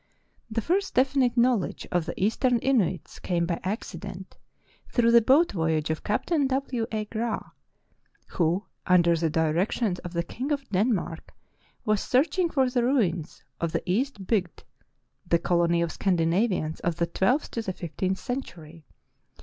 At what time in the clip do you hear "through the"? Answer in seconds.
4.89-5.21